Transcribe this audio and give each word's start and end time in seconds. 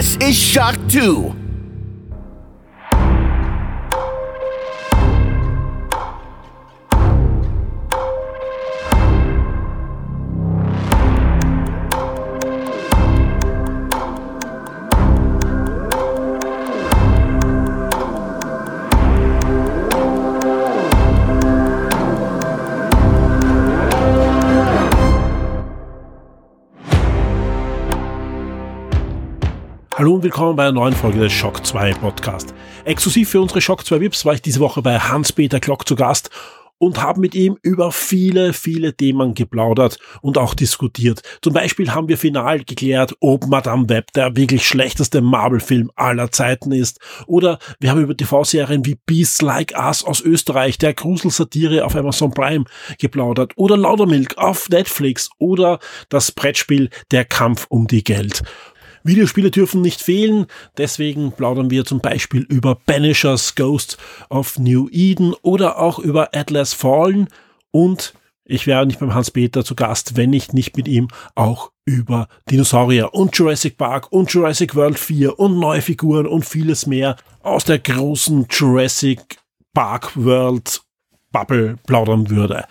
This 0.00 0.16
is 0.16 0.34
Shock 0.34 0.78
2. 0.88 1.39
Hallo 30.00 30.14
und 30.14 30.22
willkommen 30.22 30.56
bei 30.56 30.62
einer 30.62 30.72
neuen 30.72 30.94
Folge 30.94 31.18
des 31.18 31.30
Shock 31.30 31.66
2 31.66 31.92
Podcast. 31.92 32.54
Exklusiv 32.86 33.28
für 33.28 33.42
unsere 33.42 33.60
Shock 33.60 33.84
2 33.84 34.00
Vips 34.00 34.24
war 34.24 34.32
ich 34.32 34.40
diese 34.40 34.58
Woche 34.58 34.80
bei 34.80 34.98
Hans-Peter 34.98 35.60
Glock 35.60 35.86
zu 35.86 35.94
Gast 35.94 36.30
und 36.78 37.02
habe 37.02 37.20
mit 37.20 37.34
ihm 37.34 37.58
über 37.60 37.92
viele, 37.92 38.54
viele 38.54 38.94
Themen 38.96 39.34
geplaudert 39.34 39.98
und 40.22 40.38
auch 40.38 40.54
diskutiert. 40.54 41.20
Zum 41.42 41.52
Beispiel 41.52 41.92
haben 41.92 42.08
wir 42.08 42.16
final 42.16 42.60
geklärt, 42.64 43.14
ob 43.20 43.46
Madame 43.46 43.90
Web 43.90 44.10
der 44.14 44.34
wirklich 44.36 44.66
schlechteste 44.66 45.20
Marvel-Film 45.20 45.90
aller 45.96 46.32
Zeiten 46.32 46.72
ist. 46.72 46.98
Oder 47.26 47.58
wir 47.78 47.90
haben 47.90 48.00
über 48.00 48.16
TV-Serien 48.16 48.86
wie 48.86 48.98
Beasts 49.04 49.42
Like 49.42 49.74
Us 49.76 50.02
aus 50.02 50.22
Österreich, 50.22 50.78
der 50.78 50.94
Gruselsatire 50.94 51.84
auf 51.84 51.94
Amazon 51.94 52.30
Prime 52.30 52.64
geplaudert. 52.98 53.52
Oder 53.56 53.76
Laudermilk 53.76 54.38
auf 54.38 54.70
Netflix. 54.70 55.28
Oder 55.36 55.78
das 56.08 56.32
Brettspiel 56.32 56.88
Der 57.10 57.26
Kampf 57.26 57.66
um 57.68 57.86
die 57.86 58.02
Geld. 58.02 58.42
Videospiele 59.02 59.50
dürfen 59.50 59.80
nicht 59.80 60.00
fehlen, 60.00 60.46
deswegen 60.76 61.32
plaudern 61.32 61.70
wir 61.70 61.84
zum 61.84 62.00
Beispiel 62.00 62.42
über 62.42 62.74
Banishers 62.74 63.54
Ghost 63.54 63.98
of 64.28 64.58
New 64.58 64.88
Eden 64.90 65.34
oder 65.42 65.78
auch 65.78 65.98
über 65.98 66.34
Atlas 66.34 66.72
Fallen 66.74 67.28
und 67.70 68.14
ich 68.44 68.66
wäre 68.66 68.84
nicht 68.84 68.98
beim 68.98 69.14
Hans-Peter 69.14 69.64
zu 69.64 69.76
Gast, 69.76 70.16
wenn 70.16 70.32
ich 70.32 70.52
nicht 70.52 70.76
mit 70.76 70.88
ihm 70.88 71.06
auch 71.36 71.70
über 71.84 72.26
Dinosaurier 72.50 73.14
und 73.14 73.36
Jurassic 73.36 73.78
Park 73.78 74.10
und 74.10 74.32
Jurassic 74.32 74.74
World 74.74 74.98
4 74.98 75.38
und 75.38 75.60
neue 75.60 75.82
Figuren 75.82 76.26
und 76.26 76.44
vieles 76.44 76.86
mehr 76.86 77.16
aus 77.44 77.64
der 77.64 77.78
großen 77.78 78.48
Jurassic 78.50 79.38
Park 79.72 80.16
World 80.16 80.82
Bubble 81.30 81.78
plaudern 81.86 82.28
würde. 82.28 82.66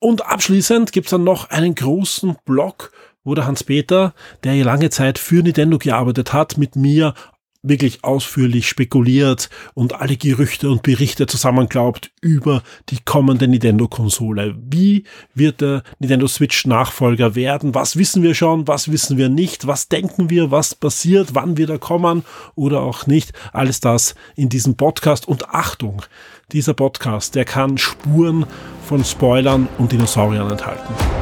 Und 0.00 0.26
abschließend 0.26 0.90
gibt's 0.90 1.10
dann 1.10 1.22
noch 1.22 1.50
einen 1.50 1.76
großen 1.76 2.36
Block 2.44 2.90
der 3.24 3.46
Hans-Peter, 3.46 4.14
der 4.44 4.54
ja 4.54 4.64
lange 4.64 4.90
Zeit 4.90 5.18
für 5.18 5.42
Nintendo 5.42 5.78
gearbeitet 5.78 6.32
hat, 6.32 6.58
mit 6.58 6.76
mir 6.76 7.14
wirklich 7.62 8.02
ausführlich 8.02 8.68
spekuliert 8.68 9.48
und 9.74 9.94
alle 10.00 10.16
Gerüchte 10.16 10.68
und 10.68 10.82
Berichte 10.82 11.26
zusammenglaubt 11.26 12.10
über 12.20 12.62
die 12.88 12.98
kommende 13.04 13.46
Nintendo-Konsole. 13.46 14.56
Wie 14.58 15.04
wird 15.34 15.60
der 15.60 15.84
Nintendo 16.00 16.26
Switch 16.26 16.66
Nachfolger 16.66 17.36
werden? 17.36 17.74
Was 17.74 17.96
wissen 17.96 18.22
wir 18.22 18.34
schon? 18.34 18.66
Was 18.66 18.90
wissen 18.90 19.16
wir 19.16 19.28
nicht? 19.28 19.66
Was 19.66 19.88
denken 19.88 20.28
wir? 20.28 20.50
Was 20.50 20.74
passiert? 20.74 21.34
Wann 21.34 21.56
wird 21.56 21.70
er 21.70 21.78
kommen 21.78 22.24
oder 22.56 22.80
auch 22.80 23.06
nicht? 23.06 23.32
Alles 23.52 23.78
das 23.80 24.16
in 24.34 24.48
diesem 24.48 24.76
Podcast. 24.76 25.28
Und 25.28 25.50
Achtung, 25.50 26.02
dieser 26.50 26.74
Podcast, 26.74 27.36
der 27.36 27.44
kann 27.44 27.78
Spuren 27.78 28.44
von 28.84 29.04
Spoilern 29.04 29.68
und 29.78 29.92
Dinosauriern 29.92 30.50
enthalten. 30.50 31.21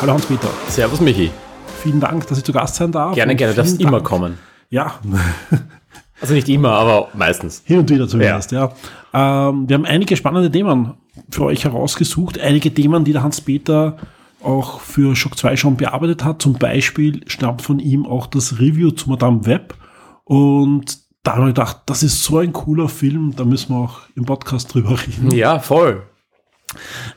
Hallo 0.00 0.14
Hans-Peter. 0.14 0.48
Servus 0.68 0.98
Michi. 1.02 1.30
Vielen 1.82 2.00
Dank, 2.00 2.26
dass 2.26 2.38
ich 2.38 2.44
zu 2.44 2.54
Gast 2.54 2.76
sein 2.76 2.90
darf. 2.90 3.14
Gerne, 3.14 3.36
gerne, 3.36 3.52
du 3.52 3.58
darfst 3.58 3.78
immer 3.80 4.00
kommen. 4.00 4.38
Ja. 4.70 4.94
Also 6.22 6.34
nicht 6.34 6.50
immer, 6.50 6.72
aber 6.72 7.08
meistens. 7.14 7.62
Hin 7.64 7.78
und 7.78 7.88
wieder 7.88 8.06
zumindest, 8.06 8.52
ja. 8.52 8.74
ja. 9.14 9.48
Ähm, 9.48 9.66
wir 9.66 9.72
haben 9.72 9.86
einige 9.86 10.18
spannende 10.18 10.50
Themen 10.50 10.92
für 11.30 11.44
euch 11.44 11.64
herausgesucht. 11.64 12.38
Einige 12.38 12.74
Themen, 12.74 13.04
die 13.04 13.12
der 13.12 13.22
Hans-Peter 13.22 13.96
auch 14.42 14.80
für 14.80 15.16
Shock 15.16 15.38
2 15.38 15.56
schon 15.56 15.78
bearbeitet 15.78 16.22
hat. 16.22 16.42
Zum 16.42 16.58
Beispiel 16.58 17.22
stammt 17.26 17.62
von 17.62 17.78
ihm 17.78 18.04
auch 18.04 18.26
das 18.26 18.58
Review 18.60 18.90
zu 18.90 19.08
Madame 19.08 19.46
Web. 19.46 19.72
Und 20.24 20.98
da 21.22 21.36
haben 21.36 21.44
wir 21.44 21.54
gedacht, 21.54 21.78
das 21.86 22.02
ist 22.02 22.22
so 22.22 22.36
ein 22.36 22.52
cooler 22.52 22.90
Film, 22.90 23.32
da 23.34 23.46
müssen 23.46 23.74
wir 23.74 23.78
auch 23.78 24.00
im 24.14 24.26
Podcast 24.26 24.74
drüber 24.74 24.98
reden. 25.06 25.30
Ja, 25.30 25.58
voll 25.58 26.02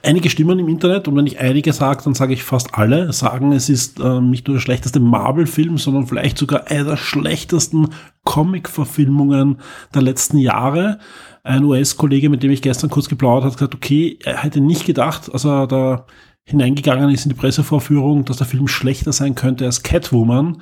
einige 0.01 0.29
Stimmen 0.29 0.59
im 0.59 0.67
Internet, 0.67 1.07
und 1.07 1.15
wenn 1.15 1.27
ich 1.27 1.39
einige 1.39 1.73
sage, 1.73 2.03
dann 2.03 2.13
sage 2.13 2.33
ich 2.33 2.43
fast 2.43 2.73
alle, 2.73 3.13
sagen, 3.13 3.51
es 3.51 3.69
ist 3.69 3.99
äh, 3.99 4.21
nicht 4.21 4.47
nur 4.47 4.57
der 4.57 4.61
schlechteste 4.61 4.99
Marvel-Film, 4.99 5.77
sondern 5.77 6.07
vielleicht 6.07 6.37
sogar 6.37 6.69
einer 6.69 6.83
der 6.83 6.97
schlechtesten 6.97 7.89
Comic-Verfilmungen 8.23 9.59
der 9.93 10.01
letzten 10.01 10.37
Jahre. 10.37 10.99
Ein 11.43 11.65
US-Kollege, 11.65 12.29
mit 12.29 12.43
dem 12.43 12.51
ich 12.51 12.61
gestern 12.61 12.89
kurz 12.89 13.09
geplaudert 13.09 13.45
hat, 13.45 13.53
gesagt, 13.53 13.75
okay, 13.75 14.17
er 14.23 14.43
hätte 14.43 14.61
nicht 14.61 14.85
gedacht, 14.85 15.31
als 15.33 15.45
er 15.45 15.67
da 15.67 16.05
hineingegangen 16.45 17.09
ist 17.09 17.25
in 17.25 17.29
die 17.29 17.39
Pressevorführung, 17.39 18.25
dass 18.25 18.37
der 18.37 18.47
Film 18.47 18.67
schlechter 18.67 19.13
sein 19.13 19.35
könnte 19.35 19.65
als 19.65 19.83
Catwoman. 19.83 20.61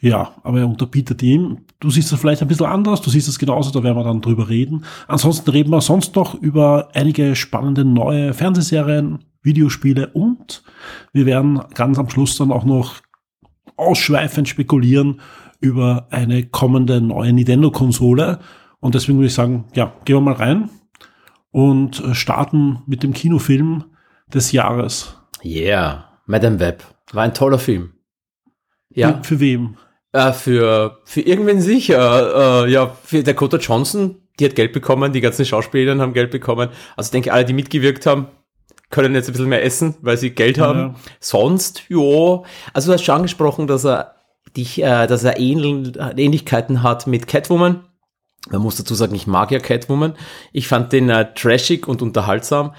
Ja, 0.00 0.34
aber 0.44 0.60
er 0.60 0.68
unterbietet 0.68 1.22
ihm. 1.22 1.58
Du 1.80 1.90
siehst 1.90 2.12
es 2.12 2.20
vielleicht 2.20 2.42
ein 2.42 2.48
bisschen 2.48 2.66
anders, 2.66 3.00
du 3.00 3.10
siehst 3.10 3.28
es 3.28 3.38
genauso, 3.38 3.70
da 3.72 3.82
werden 3.82 3.96
wir 3.96 4.04
dann 4.04 4.20
drüber 4.20 4.48
reden. 4.48 4.84
Ansonsten 5.08 5.50
reden 5.50 5.70
wir 5.70 5.80
sonst 5.80 6.14
noch 6.14 6.34
über 6.34 6.88
einige 6.94 7.34
spannende 7.34 7.84
neue 7.84 8.32
Fernsehserien, 8.32 9.24
Videospiele 9.42 10.08
und 10.08 10.62
wir 11.12 11.26
werden 11.26 11.60
ganz 11.74 11.98
am 11.98 12.10
Schluss 12.10 12.36
dann 12.36 12.52
auch 12.52 12.64
noch 12.64 12.96
ausschweifend 13.76 14.48
spekulieren 14.48 15.20
über 15.60 16.06
eine 16.10 16.44
kommende 16.46 17.00
neue 17.00 17.32
Nintendo-Konsole. 17.32 18.38
Und 18.80 18.94
deswegen 18.94 19.18
würde 19.18 19.28
ich 19.28 19.34
sagen, 19.34 19.64
ja, 19.74 19.92
gehen 20.04 20.16
wir 20.16 20.20
mal 20.20 20.34
rein 20.34 20.70
und 21.50 22.02
starten 22.12 22.82
mit 22.86 23.02
dem 23.02 23.12
Kinofilm 23.12 23.84
des 24.32 24.52
Jahres. 24.52 25.16
Yeah, 25.44 26.04
Madame 26.26 26.60
Web. 26.60 26.84
War 27.12 27.24
ein 27.24 27.34
toller 27.34 27.58
Film. 27.58 27.94
Ja. 28.90 29.14
Für, 29.14 29.24
für 29.24 29.40
wem? 29.40 29.76
Äh, 30.12 30.32
für, 30.32 30.98
für 31.04 31.20
irgendwen 31.20 31.60
sicher. 31.60 32.64
Äh, 32.64 32.70
ja, 32.70 32.96
für 33.04 33.22
Dakota 33.22 33.58
Johnson, 33.58 34.16
die 34.38 34.46
hat 34.46 34.54
Geld 34.54 34.72
bekommen, 34.72 35.12
die 35.12 35.20
ganzen 35.20 35.44
Schauspielerinnen 35.44 36.00
haben 36.00 36.14
Geld 36.14 36.30
bekommen. 36.30 36.70
Also 36.96 37.08
ich 37.08 37.12
denke, 37.12 37.32
alle, 37.32 37.44
die 37.44 37.52
mitgewirkt 37.52 38.06
haben, 38.06 38.28
können 38.90 39.14
jetzt 39.14 39.28
ein 39.28 39.32
bisschen 39.32 39.48
mehr 39.48 39.64
essen, 39.64 39.96
weil 40.00 40.16
sie 40.16 40.30
Geld 40.30 40.58
haben. 40.58 40.78
Ja. 40.78 40.94
Sonst, 41.20 41.82
ja. 41.88 42.42
Also 42.72 42.88
du 42.88 42.94
hast 42.94 43.04
schon 43.04 43.16
angesprochen, 43.16 43.66
dass 43.66 43.84
er 43.84 44.14
dich, 44.56 44.82
äh, 44.82 45.06
dass 45.06 45.24
er 45.24 45.38
Ähnl 45.38 45.92
Ähnlichkeiten 46.16 46.82
hat 46.82 47.06
mit 47.06 47.26
Catwoman. 47.26 47.84
Man 48.50 48.62
muss 48.62 48.76
dazu 48.76 48.94
sagen, 48.94 49.14
ich 49.14 49.26
mag 49.26 49.50
ja 49.50 49.58
Catwoman. 49.58 50.14
Ich 50.52 50.68
fand 50.68 50.92
den 50.92 51.10
äh, 51.10 51.34
trashig 51.34 51.86
und 51.86 52.00
unterhaltsam. 52.00 52.74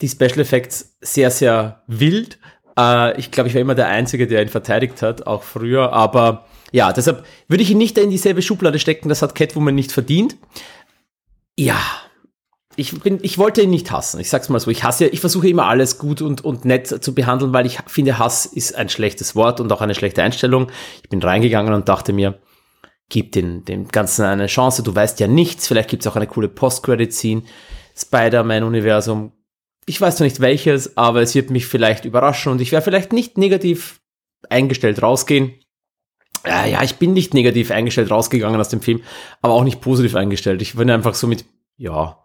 Die 0.00 0.08
Special 0.08 0.38
Effects 0.38 0.96
sehr, 1.00 1.30
sehr 1.32 1.82
wild. 1.88 2.38
Äh, 2.78 3.18
ich 3.18 3.32
glaube, 3.32 3.48
ich 3.48 3.54
war 3.54 3.60
immer 3.60 3.74
der 3.74 3.88
Einzige, 3.88 4.28
der 4.28 4.42
ihn 4.42 4.48
verteidigt 4.48 5.02
hat, 5.02 5.26
auch 5.26 5.42
früher. 5.42 5.92
Aber 5.92 6.46
ja, 6.72 6.92
deshalb 6.92 7.24
würde 7.48 7.62
ich 7.62 7.70
ihn 7.70 7.78
nicht 7.78 7.98
in 7.98 8.10
dieselbe 8.10 8.42
Schublade 8.42 8.78
stecken. 8.78 9.08
Das 9.08 9.22
hat 9.22 9.34
Catwoman 9.34 9.74
nicht 9.74 9.92
verdient. 9.92 10.36
Ja, 11.56 11.80
ich 12.76 12.98
bin, 13.00 13.18
ich 13.22 13.38
wollte 13.38 13.62
ihn 13.62 13.70
nicht 13.70 13.90
hassen. 13.90 14.18
Ich 14.18 14.30
sag's 14.30 14.48
mal 14.48 14.58
so. 14.58 14.70
Ich 14.70 14.82
hasse, 14.82 15.06
ich 15.06 15.20
versuche 15.20 15.48
immer 15.48 15.66
alles 15.66 15.98
gut 15.98 16.22
und, 16.22 16.42
und 16.44 16.64
nett 16.64 17.04
zu 17.04 17.14
behandeln, 17.14 17.52
weil 17.52 17.66
ich 17.66 17.78
finde, 17.86 18.18
Hass 18.18 18.46
ist 18.46 18.74
ein 18.74 18.88
schlechtes 18.88 19.36
Wort 19.36 19.60
und 19.60 19.70
auch 19.70 19.82
eine 19.82 19.94
schlechte 19.94 20.22
Einstellung. 20.22 20.70
Ich 21.02 21.10
bin 21.10 21.22
reingegangen 21.22 21.74
und 21.74 21.88
dachte 21.88 22.12
mir, 22.12 22.40
gib 23.10 23.32
den, 23.32 23.64
dem 23.66 23.88
Ganzen 23.88 24.24
eine 24.24 24.46
Chance. 24.46 24.82
Du 24.82 24.94
weißt 24.94 25.20
ja 25.20 25.28
nichts. 25.28 25.68
Vielleicht 25.68 25.90
gibt's 25.90 26.06
auch 26.06 26.16
eine 26.16 26.26
coole 26.26 26.48
Post-Credit-Scene. 26.48 27.42
Spider-Man-Universum 27.94 29.32
ich 29.86 30.00
weiß 30.00 30.20
noch 30.20 30.24
nicht 30.24 30.40
welches, 30.40 30.96
aber 30.96 31.22
es 31.22 31.34
wird 31.34 31.50
mich 31.50 31.66
vielleicht 31.66 32.04
überraschen 32.04 32.52
und 32.52 32.60
ich 32.60 32.72
werde 32.72 32.84
vielleicht 32.84 33.12
nicht 33.12 33.38
negativ 33.38 34.00
eingestellt 34.48 35.02
rausgehen. 35.02 35.54
Äh, 36.44 36.72
ja, 36.72 36.82
ich 36.82 36.96
bin 36.96 37.12
nicht 37.12 37.34
negativ 37.34 37.70
eingestellt 37.70 38.10
rausgegangen 38.10 38.60
aus 38.60 38.68
dem 38.68 38.80
Film, 38.80 39.00
aber 39.42 39.54
auch 39.54 39.64
nicht 39.64 39.80
positiv 39.80 40.16
eingestellt. 40.16 40.62
Ich 40.62 40.74
bin 40.74 40.90
einfach 40.90 41.14
so 41.14 41.26
mit, 41.26 41.44
ja, 41.76 42.16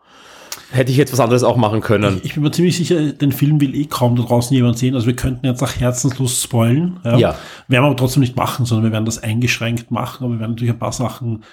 hätte 0.71 0.91
ich 0.91 0.97
jetzt 0.97 1.13
was 1.13 1.19
anderes 1.19 1.43
auch 1.43 1.57
machen 1.57 1.81
können. 1.81 2.17
Ich, 2.17 2.25
ich 2.25 2.33
bin 2.33 2.43
mir 2.43 2.51
ziemlich 2.51 2.77
sicher, 2.77 3.11
den 3.11 3.31
Film 3.31 3.61
will 3.61 3.75
eh 3.75 3.85
kaum 3.85 4.15
da 4.15 4.23
draußen 4.23 4.55
jemand 4.55 4.77
sehen. 4.77 4.95
Also 4.95 5.07
wir 5.07 5.15
könnten 5.15 5.45
jetzt 5.45 5.61
nach 5.61 5.79
Herzenslust 5.79 6.41
spoilen. 6.41 6.99
Ja. 7.03 7.17
ja. 7.17 7.29
Werden 7.67 7.83
wir 7.83 7.87
aber 7.87 7.95
trotzdem 7.95 8.21
nicht 8.21 8.35
machen, 8.35 8.65
sondern 8.65 8.85
wir 8.85 8.91
werden 8.91 9.05
das 9.05 9.21
eingeschränkt 9.21 9.91
machen. 9.91 10.23
Aber 10.23 10.33
wir 10.33 10.39
werden 10.39 10.51
natürlich 10.51 10.73
ein 10.73 10.79
paar 10.79 10.91
Sachen 10.91 11.43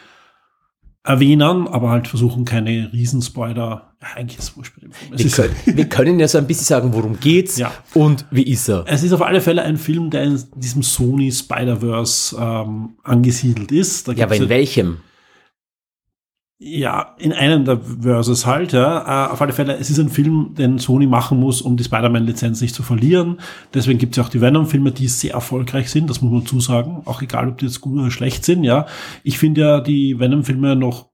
erwähnen, 1.05 1.69
aber 1.69 1.91
halt 1.91 2.09
versuchen 2.09 2.45
keine 2.45 2.91
Riesenspoiler. 2.93 3.91
Ja, 4.03 4.09
eigentlich 4.17 4.39
ist 4.39 4.45
es 4.51 4.57
wurscht 4.57 4.75
bei 4.75 4.81
dem 4.81 4.93
Film. 4.93 5.19
Wir 5.19 5.27
ist, 5.27 5.37
können, 5.37 5.55
wir 5.77 5.89
können 5.89 6.19
ja 6.21 6.27
so 6.29 6.39
ein 6.39 6.47
bisschen 6.47 6.65
sagen, 6.65 6.93
worum 6.93 7.21
geht's 7.21 7.59
Ja. 7.59 7.73
und 7.93 8.25
wie 8.31 8.43
ist 8.43 8.69
er. 8.69 8.85
es 8.89 9.03
ist 9.03 9.13
auf 9.13 9.23
alle 9.23 9.41
Fälle 9.41 9.63
ein 9.63 9.77
Film, 9.77 10.11
der 10.11 10.25
in 10.25 10.43
diesem 10.57 10.83
Sony 10.83 11.31
Spider-Verse 11.31 12.37
ähm, 12.41 12.91
angesiedelt 13.03 13.71
ist. 13.71 14.09
Ja, 14.09 14.25
aber 14.27 14.37
in 14.37 14.49
welchem? 14.49 14.99
Ja, 16.59 17.17
in 17.19 17.33
einem 17.33 17.65
der 17.65 17.79
Verses 17.81 18.47
halt, 18.47 18.73
ja. 18.73 19.27
Äh, 19.27 19.33
auf 19.33 19.43
alle 19.43 19.53
Fälle, 19.53 19.77
es 19.77 19.91
ist 19.91 19.99
ein 19.99 20.09
Film, 20.09 20.55
den 20.57 20.79
Sony 20.79 21.07
machen 21.07 21.41
muss, 21.41 21.61
um 21.61 21.77
die 21.77 21.85
Spider-Man-Lizenz 21.85 22.61
nicht 22.61 22.75
zu 22.75 22.85
verlieren. 22.85 23.41
Deswegen 23.75 23.99
gibt 23.99 24.13
es 24.13 24.19
ja 24.19 24.25
auch 24.25 24.29
die 24.29 24.41
Venom-Filme, 24.41 24.93
die 24.93 25.09
sehr 25.09 25.35
erfolgreich 25.35 25.91
sind, 25.91 26.09
das 26.09 26.23
muss 26.23 26.33
man 26.33 26.47
zusagen. 26.47 27.03
Auch 27.07 27.23
egal, 27.23 27.49
ob 27.49 27.59
die 27.59 27.67
jetzt 27.67 27.81
gut 27.81 27.99
oder 27.99 28.11
schlecht 28.11 28.45
sind, 28.45 28.63
ja. 28.63 28.87
Ich 29.25 29.39
finde 29.39 29.61
ja 29.61 29.81
die 29.81 30.19
Venom-Filme 30.21 30.77
noch 30.77 31.11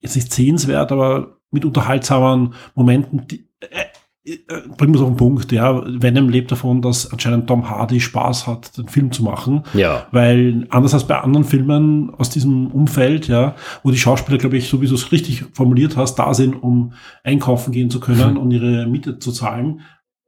jetzt 0.00 0.14
nicht 0.14 0.32
sehenswert, 0.32 0.92
aber 0.92 1.38
mit 1.50 1.64
unterhaltsamen 1.64 2.54
Momenten, 2.74 3.26
die, 3.26 3.48
äh, 3.60 3.84
bringen 4.24 4.94
wir 4.94 5.00
es 5.00 5.02
auf 5.02 5.08
den 5.08 5.16
Punkt, 5.16 5.50
ja. 5.50 5.82
Venom 5.84 6.28
lebt 6.28 6.52
davon, 6.52 6.80
dass 6.80 7.10
anscheinend 7.10 7.48
Tom 7.48 7.68
Hardy 7.68 7.98
Spaß 7.98 8.46
hat, 8.46 8.78
den 8.78 8.88
Film 8.88 9.10
zu 9.10 9.24
machen. 9.24 9.64
Ja. 9.74 10.06
Weil 10.12 10.66
anders 10.70 10.94
als 10.94 11.06
bei 11.08 11.18
anderen 11.18 11.44
Filmen 11.44 12.14
aus 12.14 12.30
diesem 12.30 12.68
Umfeld, 12.68 13.26
ja, 13.26 13.56
wo 13.82 13.90
die 13.90 13.98
Schauspieler, 13.98 14.38
glaube 14.38 14.56
ich, 14.56 14.68
so 14.68 14.80
wie 14.80 14.86
du 14.86 14.94
es 14.94 15.10
richtig 15.10 15.44
formuliert 15.52 15.96
hast, 15.96 16.16
da 16.16 16.34
sind, 16.34 16.54
um 16.54 16.92
einkaufen 17.24 17.72
gehen 17.72 17.90
zu 17.90 17.98
können 17.98 18.36
und 18.38 18.52
ihre 18.52 18.86
Miete 18.86 19.18
zu 19.18 19.32
zahlen, 19.32 19.80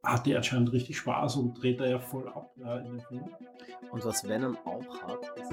hat 0.02 0.26
die 0.26 0.37
anscheinend 0.37 0.73
richtig 0.73 0.99
Spaß 0.99 1.37
und 1.37 1.62
dreht 1.62 1.79
da 1.79 1.87
ja 1.87 2.00
voll 2.00 2.26
ab 2.29 2.50
ja, 2.56 2.79
in 2.79 2.93
den 2.93 3.00
Film. 3.00 3.23
Und 3.93 4.05
was 4.05 4.29
Venom 4.29 4.56
auch 4.64 5.02
hat, 5.02 5.20
ist 5.41 5.52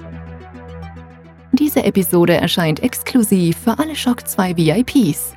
Diese 1.52 1.84
Episode 1.84 2.34
erscheint 2.34 2.82
exklusiv 2.82 3.56
für 3.56 3.78
alle 3.78 3.94
Shock 3.94 4.26
2 4.26 4.56
VIPs. 4.56 5.36